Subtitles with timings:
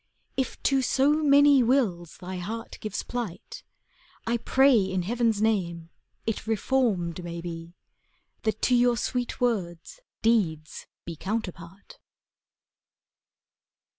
[0.35, 3.61] If to so many wills thy heart gives plight,
[4.25, 5.91] I pray in Heaven's name,
[6.25, 7.75] it reformed may be.
[8.41, 11.99] That to your sweet words deeds be counterpart.